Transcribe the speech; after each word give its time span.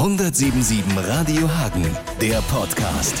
177 0.00 0.82
Radio 0.96 1.46
Hagen, 1.46 1.84
der 2.22 2.40
Podcast. 2.48 3.14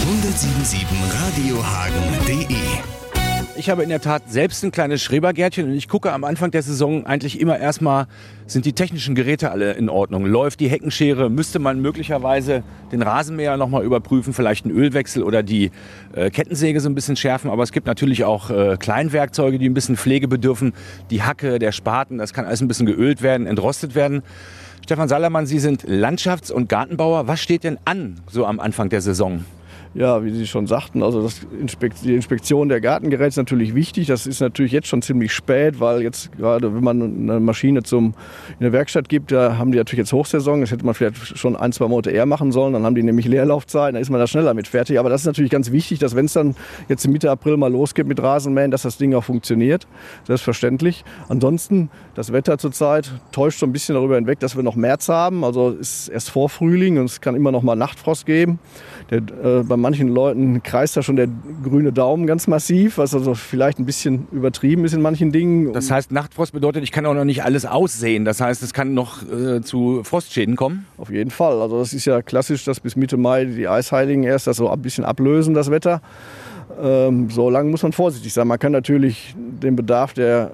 177 0.00 0.88
radiohagen.de 1.20 3.03
Ich 3.56 3.70
habe 3.70 3.84
in 3.84 3.88
der 3.88 4.00
Tat 4.00 4.32
selbst 4.32 4.64
ein 4.64 4.72
kleines 4.72 5.00
Schrebergärtchen 5.00 5.66
und 5.66 5.74
ich 5.74 5.86
gucke 5.86 6.12
am 6.12 6.24
Anfang 6.24 6.50
der 6.50 6.62
Saison 6.62 7.06
eigentlich 7.06 7.40
immer 7.40 7.56
erstmal, 7.56 8.06
sind 8.48 8.64
die 8.64 8.72
technischen 8.72 9.14
Geräte 9.14 9.52
alle 9.52 9.74
in 9.74 9.88
Ordnung? 9.88 10.26
Läuft 10.26 10.58
die 10.58 10.66
Heckenschere? 10.68 11.30
Müsste 11.30 11.60
man 11.60 11.80
möglicherweise 11.80 12.64
den 12.90 13.00
Rasenmäher 13.00 13.56
nochmal 13.56 13.84
überprüfen, 13.84 14.32
vielleicht 14.32 14.64
einen 14.64 14.74
Ölwechsel 14.74 15.22
oder 15.22 15.44
die 15.44 15.70
äh, 16.14 16.30
Kettensäge 16.30 16.80
so 16.80 16.88
ein 16.88 16.96
bisschen 16.96 17.14
schärfen? 17.14 17.48
Aber 17.48 17.62
es 17.62 17.70
gibt 17.70 17.86
natürlich 17.86 18.24
auch 18.24 18.50
äh, 18.50 18.76
Kleinwerkzeuge, 18.76 19.58
die 19.58 19.68
ein 19.68 19.74
bisschen 19.74 19.96
Pflege 19.96 20.26
bedürfen. 20.26 20.72
Die 21.10 21.22
Hacke, 21.22 21.60
der 21.60 21.70
Spaten, 21.70 22.18
das 22.18 22.32
kann 22.32 22.46
alles 22.46 22.60
ein 22.60 22.66
bisschen 22.66 22.86
geölt 22.86 23.22
werden, 23.22 23.46
entrostet 23.46 23.94
werden. 23.94 24.22
Stefan 24.82 25.08
Salermann, 25.08 25.46
Sie 25.46 25.60
sind 25.60 25.84
Landschafts- 25.84 26.50
und 26.50 26.68
Gartenbauer. 26.68 27.28
Was 27.28 27.40
steht 27.40 27.62
denn 27.62 27.78
an 27.84 28.20
so 28.28 28.46
am 28.46 28.58
Anfang 28.58 28.88
der 28.88 29.00
Saison? 29.00 29.44
Ja, 29.94 30.24
wie 30.24 30.30
Sie 30.30 30.48
schon 30.48 30.66
sagten, 30.66 31.04
also 31.04 31.22
das 31.22 31.46
Inspekt 31.60 31.98
die 32.02 32.16
Inspektion 32.16 32.68
der 32.68 32.80
Gartengeräte 32.80 33.28
ist 33.28 33.36
natürlich 33.36 33.76
wichtig. 33.76 34.08
Das 34.08 34.26
ist 34.26 34.40
natürlich 34.40 34.72
jetzt 34.72 34.88
schon 34.88 35.02
ziemlich 35.02 35.32
spät, 35.32 35.78
weil 35.78 36.02
jetzt 36.02 36.36
gerade, 36.36 36.74
wenn 36.74 36.82
man 36.82 37.00
eine 37.30 37.38
Maschine 37.38 37.84
zum, 37.84 38.06
in 38.58 38.62
der 38.64 38.72
Werkstatt 38.72 39.08
gibt, 39.08 39.30
da 39.30 39.56
haben 39.56 39.70
die 39.70 39.78
natürlich 39.78 40.00
jetzt 40.00 40.12
Hochsaison. 40.12 40.62
Das 40.62 40.72
hätte 40.72 40.84
man 40.84 40.94
vielleicht 40.94 41.38
schon 41.38 41.54
ein, 41.54 41.70
zwei 41.70 41.86
Monate 41.86 42.10
eher 42.10 42.26
machen 42.26 42.50
sollen. 42.50 42.72
Dann 42.72 42.82
haben 42.82 42.96
die 42.96 43.04
nämlich 43.04 43.26
Leerlaufzeit, 43.26 43.94
dann 43.94 44.02
ist 44.02 44.10
man 44.10 44.18
da 44.18 44.26
schneller 44.26 44.52
mit 44.52 44.66
fertig. 44.66 44.98
Aber 44.98 45.10
das 45.10 45.20
ist 45.20 45.26
natürlich 45.28 45.52
ganz 45.52 45.70
wichtig, 45.70 46.00
dass 46.00 46.16
wenn 46.16 46.24
es 46.24 46.32
dann 46.32 46.56
jetzt 46.88 47.06
Mitte 47.06 47.30
April 47.30 47.56
mal 47.56 47.70
losgeht 47.70 48.08
mit 48.08 48.20
Rasenmähen, 48.20 48.72
dass 48.72 48.82
das 48.82 48.98
Ding 48.98 49.14
auch 49.14 49.22
funktioniert. 49.22 49.86
Selbstverständlich. 50.24 51.04
Ansonsten, 51.28 51.88
das 52.16 52.32
Wetter 52.32 52.58
zurzeit 52.58 53.12
täuscht 53.30 53.60
so 53.60 53.66
ein 53.66 53.72
bisschen 53.72 53.94
darüber 53.94 54.16
hinweg, 54.16 54.40
dass 54.40 54.56
wir 54.56 54.64
noch 54.64 54.74
März 54.74 55.08
haben. 55.08 55.44
Also 55.44 55.70
es 55.70 56.06
ist 56.06 56.08
erst 56.08 56.30
vor 56.30 56.48
Frühling 56.48 56.98
und 56.98 57.04
es 57.04 57.20
kann 57.20 57.36
immer 57.36 57.52
noch 57.52 57.62
mal 57.62 57.76
Nachtfrost 57.76 58.26
geben. 58.26 58.58
Der, 59.10 59.18
äh, 59.18 59.62
beim 59.62 59.83
manchen 59.84 60.08
Leuten 60.08 60.62
kreist 60.62 60.96
da 60.96 61.02
schon 61.02 61.16
der 61.16 61.28
grüne 61.62 61.92
Daumen 61.92 62.26
ganz 62.26 62.46
massiv, 62.46 62.96
was 62.96 63.14
also 63.14 63.34
vielleicht 63.34 63.78
ein 63.78 63.84
bisschen 63.84 64.26
übertrieben 64.32 64.84
ist 64.86 64.94
in 64.94 65.02
manchen 65.02 65.30
Dingen. 65.30 65.74
Das 65.74 65.90
heißt, 65.90 66.10
Nachtfrost 66.10 66.52
bedeutet, 66.54 66.82
ich 66.82 66.90
kann 66.90 67.04
auch 67.04 67.12
noch 67.12 67.26
nicht 67.26 67.44
alles 67.44 67.66
aussehen. 67.66 68.24
Das 68.24 68.40
heißt, 68.40 68.62
es 68.62 68.72
kann 68.72 68.94
noch 68.94 69.22
äh, 69.30 69.60
zu 69.60 70.02
Frostschäden 70.02 70.56
kommen? 70.56 70.86
Auf 70.96 71.10
jeden 71.10 71.30
Fall. 71.30 71.60
Also 71.60 71.78
das 71.78 71.92
ist 71.92 72.06
ja 72.06 72.22
klassisch, 72.22 72.64
dass 72.64 72.80
bis 72.80 72.96
Mitte 72.96 73.18
Mai 73.18 73.44
die 73.44 73.68
Eisheiligen 73.68 74.24
erst 74.24 74.46
das 74.46 74.56
so 74.56 74.70
ein 74.70 74.80
bisschen 74.80 75.04
ablösen, 75.04 75.52
das 75.52 75.70
Wetter. 75.70 76.00
Ähm, 76.82 77.30
so 77.30 77.50
lange 77.50 77.70
muss 77.70 77.82
man 77.82 77.92
vorsichtig 77.92 78.32
sein. 78.32 78.48
Man 78.48 78.58
kann 78.58 78.72
natürlich 78.72 79.34
den 79.36 79.76
Bedarf 79.76 80.12
der, 80.14 80.50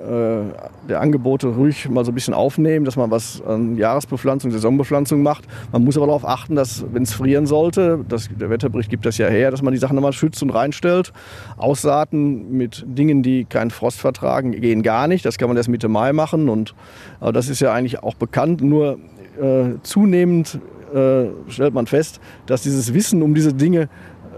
äh, 0.84 0.88
der 0.88 1.00
Angebote 1.00 1.48
ruhig 1.48 1.88
mal 1.88 2.04
so 2.04 2.10
ein 2.10 2.14
bisschen 2.14 2.34
aufnehmen, 2.34 2.84
dass 2.84 2.96
man 2.96 3.10
was 3.10 3.42
an 3.42 3.76
Jahresbepflanzung, 3.76 4.50
Saisonbepflanzung 4.50 5.22
macht. 5.22 5.44
Man 5.72 5.84
muss 5.84 5.96
aber 5.96 6.06
darauf 6.06 6.26
achten, 6.26 6.56
dass, 6.56 6.84
wenn 6.92 7.04
es 7.04 7.12
frieren 7.12 7.46
sollte, 7.46 8.04
das, 8.08 8.28
der 8.28 8.50
Wetterbericht 8.50 8.90
gibt 8.90 9.06
das 9.06 9.18
ja 9.18 9.28
her, 9.28 9.50
dass 9.50 9.62
man 9.62 9.72
die 9.72 9.78
Sachen 9.78 9.94
nochmal 9.94 10.12
schützt 10.12 10.42
und 10.42 10.50
reinstellt. 10.50 11.12
Aussaaten 11.56 12.56
mit 12.56 12.84
Dingen, 12.86 13.22
die 13.22 13.44
keinen 13.44 13.70
Frost 13.70 14.00
vertragen, 14.00 14.52
gehen 14.52 14.82
gar 14.82 15.08
nicht. 15.08 15.24
Das 15.24 15.38
kann 15.38 15.48
man 15.48 15.56
erst 15.56 15.68
Mitte 15.68 15.88
Mai 15.88 16.12
machen. 16.12 16.48
Und, 16.48 16.74
aber 17.20 17.32
das 17.32 17.48
ist 17.48 17.60
ja 17.60 17.72
eigentlich 17.72 18.02
auch 18.02 18.14
bekannt. 18.14 18.60
Nur 18.60 18.98
äh, 19.40 19.74
zunehmend 19.82 20.60
äh, 20.94 21.26
stellt 21.48 21.74
man 21.74 21.86
fest, 21.86 22.20
dass 22.46 22.62
dieses 22.62 22.92
Wissen 22.92 23.22
um 23.22 23.34
diese 23.34 23.54
Dinge 23.54 23.88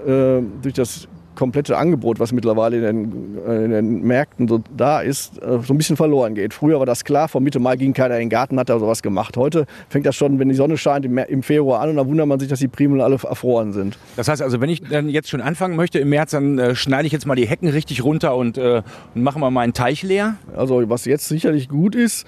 äh, 0.06 0.42
durch 0.62 0.74
das 0.74 1.08
komplette 1.34 1.76
Angebot, 1.76 2.20
was 2.20 2.32
mittlerweile 2.32 2.76
in 2.76 2.82
den, 2.82 3.38
äh, 3.46 3.64
in 3.64 3.70
den 3.70 4.02
Märkten 4.02 4.48
so 4.48 4.62
da 4.76 5.00
ist, 5.00 5.42
äh, 5.42 5.58
so 5.62 5.74
ein 5.74 5.76
bisschen 5.76 5.96
verloren 5.96 6.34
geht. 6.34 6.54
Früher 6.54 6.78
war 6.78 6.86
das 6.86 7.04
klar, 7.04 7.28
von 7.28 7.42
Mitte 7.42 7.58
Mai 7.58 7.76
ging 7.76 7.92
keiner 7.92 8.14
in 8.16 8.22
den 8.22 8.28
Garten, 8.30 8.58
hat 8.58 8.68
da 8.68 8.78
sowas 8.78 9.02
gemacht. 9.02 9.36
Heute 9.36 9.66
fängt 9.88 10.06
das 10.06 10.16
schon, 10.16 10.38
wenn 10.38 10.48
die 10.48 10.54
Sonne 10.54 10.76
scheint, 10.76 11.04
im 11.04 11.42
Februar 11.42 11.80
an 11.80 11.90
und 11.90 11.96
dann 11.96 12.08
wundert 12.08 12.26
man 12.26 12.38
sich, 12.38 12.48
dass 12.48 12.58
die 12.58 12.68
Primeln 12.68 13.00
alle 13.00 13.18
erfroren 13.22 13.72
sind. 13.72 13.98
Das 14.16 14.28
heißt 14.28 14.42
also, 14.42 14.60
wenn 14.60 14.70
ich 14.70 14.82
dann 14.82 15.08
jetzt 15.08 15.28
schon 15.28 15.40
anfangen 15.40 15.76
möchte 15.76 15.98
im 15.98 16.08
März, 16.08 16.32
dann 16.32 16.58
äh, 16.58 16.74
schneide 16.74 17.06
ich 17.06 17.12
jetzt 17.12 17.26
mal 17.26 17.34
die 17.34 17.46
Hecken 17.46 17.68
richtig 17.68 18.04
runter 18.04 18.36
und, 18.36 18.58
äh, 18.58 18.82
und 19.14 19.22
mache 19.22 19.38
mal 19.38 19.50
meinen 19.50 19.72
Teich 19.72 20.02
leer? 20.02 20.36
Also 20.56 20.88
was 20.88 21.04
jetzt 21.04 21.28
sicherlich 21.28 21.68
gut 21.68 21.94
ist, 21.94 22.26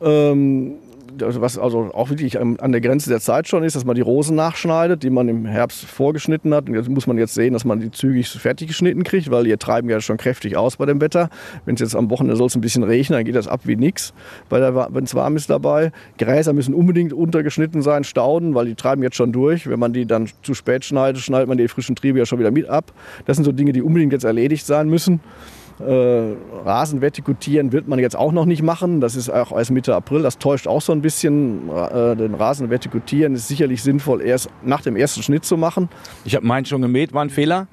ähm, 0.00 0.74
was 1.18 1.58
also 1.58 1.90
auch 1.94 2.10
wirklich 2.10 2.38
an 2.40 2.72
der 2.72 2.80
Grenze 2.80 3.10
der 3.10 3.20
Zeit 3.20 3.48
schon 3.48 3.62
ist, 3.62 3.76
dass 3.76 3.84
man 3.84 3.94
die 3.94 4.02
Rosen 4.02 4.36
nachschneidet, 4.36 5.02
die 5.02 5.10
man 5.10 5.28
im 5.28 5.46
Herbst 5.46 5.84
vorgeschnitten 5.84 6.54
hat. 6.54 6.68
Und 6.68 6.74
jetzt 6.74 6.88
muss 6.88 7.06
man 7.06 7.18
jetzt 7.18 7.34
sehen, 7.34 7.52
dass 7.52 7.64
man 7.64 7.80
die 7.80 7.90
zügig 7.90 8.28
fertig 8.28 8.68
geschnitten 8.68 9.04
kriegt, 9.04 9.30
weil 9.30 9.44
die 9.44 9.56
treiben 9.56 9.88
ja 9.88 10.00
schon 10.00 10.16
kräftig 10.16 10.56
aus 10.56 10.76
bei 10.76 10.86
dem 10.86 11.00
Wetter. 11.00 11.30
Wenn 11.64 11.74
es 11.74 11.80
jetzt 11.80 11.96
am 11.96 12.10
Wochenende 12.10 12.36
soll 12.36 12.46
es 12.46 12.54
ein 12.54 12.60
bisschen 12.60 12.82
regnen, 12.82 13.18
dann 13.18 13.24
geht 13.24 13.34
das 13.34 13.48
ab 13.48 13.62
wie 13.64 13.76
nix, 13.76 14.12
wenn 14.50 15.04
es 15.04 15.14
warm 15.14 15.36
ist 15.36 15.50
dabei. 15.50 15.92
Gräser 16.18 16.52
müssen 16.52 16.74
unbedingt 16.74 17.12
untergeschnitten 17.12 17.82
sein, 17.82 18.04
Stauden, 18.04 18.54
weil 18.54 18.66
die 18.66 18.74
treiben 18.74 19.02
jetzt 19.02 19.16
schon 19.16 19.32
durch. 19.32 19.68
Wenn 19.68 19.78
man 19.78 19.92
die 19.92 20.06
dann 20.06 20.28
zu 20.42 20.54
spät 20.54 20.84
schneidet, 20.84 21.22
schneidet 21.22 21.48
man 21.48 21.58
die 21.58 21.68
frischen 21.68 21.96
Triebe 21.96 22.18
ja 22.18 22.26
schon 22.26 22.38
wieder 22.38 22.50
mit 22.50 22.68
ab. 22.68 22.92
Das 23.24 23.36
sind 23.36 23.44
so 23.44 23.52
Dinge, 23.52 23.72
die 23.72 23.82
unbedingt 23.82 24.12
jetzt 24.12 24.24
erledigt 24.24 24.66
sein 24.66 24.88
müssen. 24.88 25.20
Äh, 25.78 26.36
Rasen 26.64 27.02
vertikutieren 27.02 27.70
wird 27.70 27.86
man 27.86 27.98
jetzt 27.98 28.16
auch 28.16 28.32
noch 28.32 28.46
nicht 28.46 28.62
machen. 28.62 29.00
Das 29.00 29.14
ist 29.14 29.28
auch 29.28 29.56
erst 29.56 29.70
Mitte 29.70 29.94
April. 29.94 30.22
Das 30.22 30.38
täuscht 30.38 30.66
auch 30.66 30.80
so 30.80 30.92
ein 30.92 31.02
bisschen. 31.02 31.68
Äh, 31.68 32.16
den 32.16 32.34
Rasen 32.34 32.70
vertikutieren 32.70 33.34
ist 33.34 33.48
sicherlich 33.48 33.82
sinnvoll, 33.82 34.22
erst 34.22 34.48
nach 34.62 34.80
dem 34.80 34.96
ersten 34.96 35.22
Schnitt 35.22 35.44
zu 35.44 35.56
machen. 35.56 35.90
Ich 36.24 36.34
habe 36.34 36.46
meinen 36.46 36.64
schon 36.64 36.80
gemäht. 36.80 37.12
War 37.12 37.22
ein 37.22 37.30
Fehler? 37.30 37.66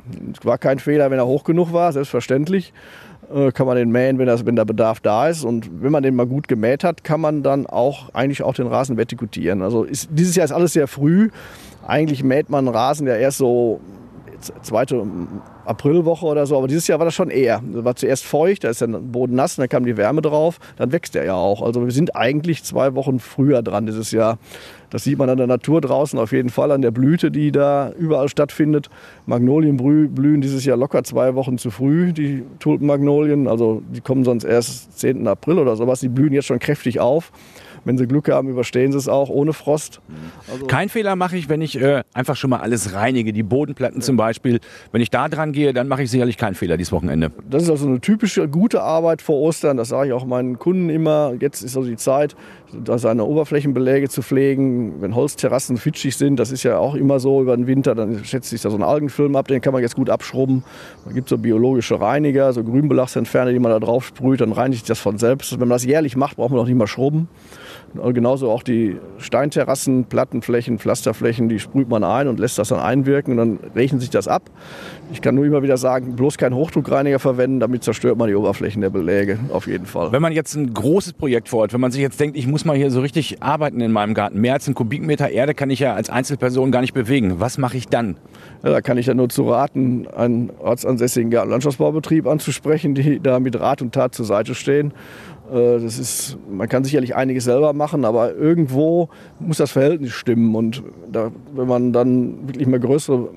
War 0.44 0.58
kein 0.58 0.80
Fehler, 0.80 1.12
wenn 1.12 1.18
er 1.18 1.28
hoch 1.28 1.46
genug 1.46 1.72
war, 1.72 1.94
selbstverständlich. 1.94 2.74
Äh, 3.34 3.52
kann 3.52 3.68
man 3.68 3.78
den 3.78 3.90
mähen, 3.90 4.19
wenn, 4.19 4.28
das, 4.28 4.46
wenn 4.46 4.58
der 4.58 4.66
Bedarf 4.66 5.00
da 5.00 5.30
ist. 5.30 5.46
Und 5.46 5.69
wenn 5.81 5.92
man 5.92 6.03
den 6.03 6.16
mal 6.16 6.28
gut 6.28 6.47
gemäht 6.50 6.84
hat, 6.84 7.06
kann 7.06 7.22
man 7.22 7.42
dann 7.42 7.66
auch 7.66 8.13
eigentlich 8.13 8.44
auch 8.44 8.53
den 8.53 8.68
Rasen 8.68 8.97
vertikutieren. 8.97 9.62
Also 9.62 9.84
ist, 9.84 10.09
dieses 10.12 10.36
Jahr 10.36 10.46
ist 10.46 10.52
alles 10.52 10.74
sehr 10.74 10.88
früh. 10.88 11.30
Eigentlich 11.88 12.24
mäht 12.24 12.50
man 12.50 12.68
Rasen 12.68 13.08
ja 13.08 13.16
erst 13.16 13.38
so 13.38 13.80
zweite 14.62 15.06
Aprilwoche 15.66 16.25
oder 16.25 16.46
so, 16.46 16.57
aber 16.57 16.68
dieses 16.68 16.88
Jahr 16.88 17.00
war 17.00 17.06
das 17.06 17.13
schon 17.13 17.29
eher. 17.29 17.62
War 17.63 17.96
zuerst 17.96 18.25
feucht, 18.25 18.63
da 18.63 18.69
ist 18.69 18.81
der 18.81 18.88
Boden 18.88 19.35
nass, 19.35 19.56
dann 19.56 19.69
kam 19.69 19.85
die 19.85 19.97
Wärme 19.97 20.22
drauf, 20.22 20.59
dann 20.78 20.91
wächst 20.91 21.16
er 21.16 21.25
ja 21.25 21.35
auch. 21.35 21.62
Also 21.62 21.84
wir 21.85 21.91
sind 21.91 22.16
eigentlich 22.16 22.63
zwei 22.63 22.96
Wochen 22.96 23.19
früher 23.19 23.62
dran 23.62 23.85
dieses 23.85 24.12
Jahr. 24.12 24.38
Das 24.90 25.03
sieht 25.06 25.18
man 25.18 25.29
an 25.29 25.38
der 25.38 25.47
Natur 25.47 25.81
draußen 25.81 26.19
auf 26.19 26.31
jeden 26.31 26.50
Fall, 26.50 26.72
an 26.72 26.84
der 26.84 26.91
Blüte, 26.91 27.31
die 27.31 27.51
da 27.51 27.91
überall 27.97 28.29
stattfindet. 28.29 28.90
Magnolien 29.25 29.78
blühen 29.78 30.41
dieses 30.41 30.66
Jahr 30.66 30.78
locker 30.78 31.03
zwei 31.03 31.34
Wochen 31.34 31.57
zu 31.57 31.72
früh, 31.72 32.13
die 32.13 32.44
Tulpenmagnolien. 32.59 33.47
Also 33.47 33.81
die 33.90 34.01
kommen 34.01 34.24
sonst 34.24 34.44
erst 34.44 35.00
10. 35.00 35.28
April 35.28 35.57
oder 35.57 35.75
sowas. 35.75 36.01
Die 36.01 36.09
blühen 36.09 36.34
jetzt 36.34 36.45
schon 36.45 36.59
kräftig 36.59 37.00
auf 37.00 37.31
wenn 37.85 37.97
sie 37.97 38.07
Glück 38.07 38.29
haben, 38.29 38.49
überstehen 38.49 38.91
sie 38.91 38.97
es 38.97 39.07
auch 39.07 39.29
ohne 39.29 39.53
Frost. 39.53 40.01
Also 40.51 40.66
Kein 40.67 40.89
Fehler 40.89 41.16
mache 41.16 41.38
ich, 41.38 41.49
wenn 41.49 41.61
ich 41.61 41.79
äh, 41.79 42.03
einfach 42.13 42.35
schon 42.35 42.49
mal 42.49 42.59
alles 42.59 42.94
reinige, 42.94 43.33
die 43.33 43.44
Bodenplatten 43.44 43.99
ja. 43.99 44.05
zum 44.05 44.17
Beispiel. 44.17 44.59
Wenn 44.91 45.01
ich 45.01 45.09
da 45.09 45.29
dran 45.29 45.51
gehe, 45.51 45.73
dann 45.73 45.88
mache 45.88 46.03
ich 46.03 46.11
sicherlich 46.11 46.38
keinen 46.38 46.55
Fehler 46.55 46.77
dieses 46.77 46.91
Wochenende. 46.91 47.31
Das 47.49 47.63
ist 47.63 47.69
also 47.69 47.88
eine 47.88 47.99
typische 47.99 48.47
gute 48.47 48.81
Arbeit 48.81 49.21
vor 49.21 49.39
Ostern. 49.39 49.77
Das 49.77 49.89
sage 49.89 50.07
ich 50.07 50.13
auch 50.13 50.25
meinen 50.25 50.59
Kunden 50.59 50.89
immer. 50.89 51.33
Jetzt 51.39 51.61
ist 51.61 51.75
also 51.75 51.89
die 51.89 51.97
Zeit, 51.97 52.35
seine 52.95 53.25
Oberflächenbeläge 53.25 54.09
zu 54.09 54.22
pflegen. 54.22 55.01
Wenn 55.01 55.16
Holzterrassen 55.16 55.78
fitschig 55.78 56.17
sind, 56.17 56.39
das 56.39 56.51
ist 56.51 56.63
ja 56.63 56.78
auch 56.78 56.95
immer 56.95 57.19
so 57.19 57.41
über 57.41 57.56
den 57.56 57.67
Winter, 57.67 57.95
dann 57.95 58.23
schätzt 58.23 58.50
sich 58.50 58.61
da 58.61 58.69
so 58.69 58.78
ein 58.78 58.84
Algenfilm 58.84 59.35
ab, 59.35 59.47
den 59.47 59.61
kann 59.61 59.73
man 59.73 59.81
jetzt 59.81 59.95
gut 59.95 60.09
abschrubben. 60.09 60.63
Da 61.06 61.12
gibt 61.12 61.29
so 61.29 61.38
biologische 61.38 62.00
Reiniger, 62.00 62.53
so 62.53 62.63
Grünbelachsentferner, 62.63 63.51
die 63.51 63.59
man 63.59 63.72
da 63.72 63.79
drauf 63.79 64.06
sprüht, 64.06 64.41
dann 64.41 64.51
reinigt 64.51 64.81
sich 64.81 64.88
das 64.88 65.00
von 65.00 65.17
selbst. 65.17 65.53
Wenn 65.53 65.67
man 65.67 65.75
das 65.75 65.85
jährlich 65.85 66.16
macht, 66.16 66.38
braucht 66.38 66.51
man 66.51 66.59
noch 66.59 66.67
nicht 66.67 66.78
mal 66.78 66.88
schrubben. 66.88 67.28
Genauso 67.95 68.50
auch 68.50 68.63
die 68.63 68.97
Steinterrassen, 69.19 70.06
Plattenflächen, 70.06 70.79
Pflasterflächen, 70.79 71.47
die 71.47 71.59
sprüht 71.59 71.89
man 71.89 72.03
ein 72.03 72.28
und 72.28 72.39
lässt 72.39 72.57
das 72.57 72.69
dann 72.69 72.79
einwirken 72.79 73.33
und 73.33 73.38
dann 73.38 73.59
rechnet 73.75 74.01
sich 74.01 74.09
das 74.09 74.28
ab. 74.28 74.50
Ich 75.12 75.22
kann 75.22 75.35
nur 75.35 75.45
immer 75.45 75.62
wieder 75.62 75.78
sagen, 75.78 76.16
bloß 76.16 76.39
keinen 76.39 76.56
Hochdruckreiniger 76.56 77.19
verwenden, 77.19 77.59
damit 77.59 77.83
zerstört 77.83 78.17
man 78.17 78.29
die 78.29 78.35
Oberflächen 78.35 78.81
der 78.81 78.89
Beläge 78.89 79.38
auf 79.50 79.67
jeden 79.67 79.85
Fall. 79.85 80.12
Wenn 80.12 80.23
man 80.23 80.33
jetzt 80.33 80.56
ein 80.56 80.73
großes 80.73 81.13
Projekt 81.13 81.50
vorhat, 81.50 81.72
wenn 81.72 81.81
man 81.81 81.91
sich 81.91 82.01
jetzt 82.01 82.19
denkt, 82.19 82.35
ich 82.35 82.47
muss 82.47 82.62
mal 82.66 82.75
hier 82.75 82.91
so 82.91 83.01
richtig 83.01 83.41
arbeiten 83.41 83.81
in 83.81 83.91
meinem 83.91 84.13
Garten, 84.13 84.40
mehr 84.40 84.53
als 84.53 84.68
einen 84.68 84.75
Kubikmeter 84.75 85.29
Erde 85.29 85.53
kann 85.53 85.69
ich 85.69 85.79
ja 85.79 85.94
als 85.94 86.09
Einzelperson 86.09 86.71
gar 86.71 86.81
nicht 86.81 86.94
bewegen. 86.94 87.39
Was 87.39 87.57
mache 87.57 87.77
ich 87.77 87.88
dann? 87.88 88.18
Ja, 88.63 88.71
da 88.71 88.81
kann 88.81 88.98
ich 88.98 89.06
ja 89.07 89.13
nur 89.13 89.30
zu 89.30 89.50
raten, 89.50 90.07
einen 90.07 90.51
ortsansässigen 90.60 91.31
Landschaftsbaubetrieb 91.31 92.27
anzusprechen, 92.27 92.95
die 92.95 93.19
da 93.19 93.39
mit 93.39 93.60
Rat 93.60 93.81
und 93.81 93.94
Tat 93.94 94.15
zur 94.15 94.25
Seite 94.25 94.56
stehen 94.56 94.94
äh, 95.51 95.80
das 95.80 96.00
ist, 96.00 96.38
man 96.50 96.69
kann 96.69 96.83
sicherlich 96.83 97.15
einiges 97.15 97.44
selber 97.44 97.74
machen, 97.74 98.06
aber 98.06 98.33
irgendwo 98.33 99.10
muss 99.39 99.57
das 99.57 99.71
Verhältnis 99.71 100.13
stimmen. 100.13 100.56
Und 100.56 100.83
da, 101.12 101.31
wenn 101.54 101.68
man 101.68 101.94
dann 101.94 102.48
wirklich 102.48 102.68
mal 102.68 102.80
größere 102.80 103.30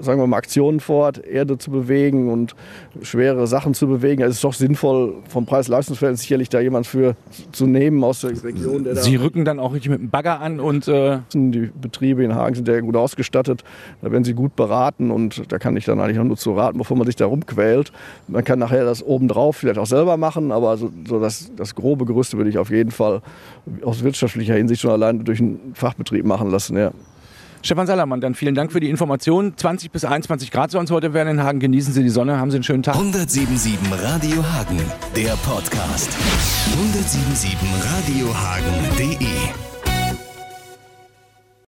sagen 0.00 0.20
wir 0.20 0.26
mal, 0.26 0.36
Aktionen 0.36 0.80
vor 0.80 1.04
Ort, 1.04 1.24
Erde 1.24 1.58
zu 1.58 1.70
bewegen 1.70 2.30
und 2.30 2.54
schwere 3.02 3.46
Sachen 3.46 3.74
zu 3.74 3.86
bewegen. 3.86 4.22
Also 4.22 4.30
es 4.30 4.36
ist 4.36 4.44
doch 4.44 4.54
sinnvoll, 4.54 5.14
vom 5.28 5.46
Preis-Leistungsverhältnis 5.46 6.22
sicherlich 6.22 6.48
da 6.48 6.60
jemand 6.60 6.86
für 6.86 7.16
zu 7.52 7.66
nehmen 7.66 8.02
aus 8.04 8.20
der 8.20 8.30
Region. 8.42 8.84
Der 8.84 8.96
Sie 8.96 9.16
rücken 9.16 9.44
dann 9.44 9.58
auch 9.58 9.72
richtig 9.74 9.90
mit 9.90 10.00
dem 10.00 10.10
Bagger 10.10 10.40
an 10.40 10.60
und 10.60 10.88
äh 10.88 11.18
die 11.34 11.70
Betriebe 11.80 12.24
in 12.24 12.34
Hagen 12.34 12.54
sind 12.54 12.68
ja 12.68 12.80
gut 12.80 12.96
ausgestattet. 12.96 13.64
Da 14.00 14.10
werden 14.10 14.24
sie 14.24 14.34
gut 14.34 14.56
beraten 14.56 15.10
und 15.10 15.52
da 15.52 15.58
kann 15.58 15.76
ich 15.76 15.84
dann 15.84 16.00
eigentlich 16.00 16.18
nur 16.18 16.36
zu 16.36 16.52
raten, 16.52 16.78
bevor 16.78 16.96
man 16.96 17.06
sich 17.06 17.16
da 17.16 17.26
rumquält. 17.26 17.92
Man 18.28 18.44
kann 18.44 18.58
nachher 18.58 18.84
das 18.84 19.02
obendrauf 19.02 19.56
vielleicht 19.56 19.78
auch 19.78 19.86
selber 19.86 20.16
machen, 20.16 20.52
aber 20.52 20.76
so, 20.76 20.90
so 21.06 21.20
das, 21.20 21.50
das 21.56 21.74
grobe 21.74 22.04
Gerüste 22.04 22.36
würde 22.36 22.50
ich 22.50 22.58
auf 22.58 22.70
jeden 22.70 22.90
Fall 22.90 23.22
aus 23.84 24.02
wirtschaftlicher 24.02 24.54
Hinsicht 24.54 24.80
schon 24.80 24.90
allein 24.90 25.24
durch 25.24 25.40
einen 25.40 25.72
Fachbetrieb 25.74 26.24
machen 26.24 26.50
lassen. 26.50 26.76
Ja. 26.76 26.92
Stefan 27.62 27.86
Salermann, 27.86 28.20
dann 28.20 28.34
vielen 28.34 28.54
Dank 28.54 28.72
für 28.72 28.80
die 28.80 28.90
Informationen. 28.90 29.56
20 29.56 29.90
bis 29.90 30.04
21 30.04 30.50
Grad 30.50 30.70
soll 30.70 30.84
es 30.84 30.90
heute 30.90 31.14
werden 31.14 31.28
in 31.28 31.42
Hagen. 31.42 31.60
Genießen 31.60 31.94
Sie 31.94 32.02
die 32.02 32.10
Sonne, 32.10 32.38
haben 32.38 32.50
Sie 32.50 32.56
einen 32.56 32.64
schönen 32.64 32.82
Tag. 32.82 32.96
177 32.96 33.78
Radio 34.02 34.44
Hagen, 34.44 34.80
der 35.16 35.36
Podcast. 35.44 36.10
177 36.76 37.56
radiohagen.de 37.94 39.71